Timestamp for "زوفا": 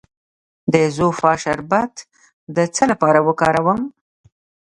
0.95-1.31